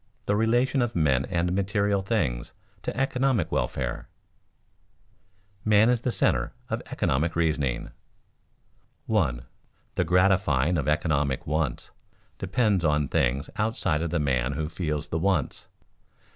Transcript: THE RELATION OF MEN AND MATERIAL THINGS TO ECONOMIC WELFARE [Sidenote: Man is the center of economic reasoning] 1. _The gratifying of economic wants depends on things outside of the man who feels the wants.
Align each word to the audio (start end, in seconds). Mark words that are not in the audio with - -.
THE 0.25 0.35
RELATION 0.35 0.81
OF 0.81 0.95
MEN 0.95 1.25
AND 1.25 1.53
MATERIAL 1.53 2.01
THINGS 2.01 2.53
TO 2.81 2.97
ECONOMIC 2.99 3.51
WELFARE 3.51 4.07
[Sidenote: 4.09 4.09
Man 5.63 5.89
is 5.91 6.01
the 6.01 6.11
center 6.11 6.53
of 6.71 6.81
economic 6.87 7.35
reasoning] 7.35 7.91
1. 9.05 9.43
_The 9.97 10.03
gratifying 10.07 10.79
of 10.79 10.87
economic 10.87 11.45
wants 11.45 11.91
depends 12.39 12.83
on 12.83 13.09
things 13.09 13.51
outside 13.57 14.01
of 14.01 14.09
the 14.09 14.17
man 14.17 14.53
who 14.53 14.69
feels 14.69 15.09
the 15.09 15.19
wants. 15.19 15.67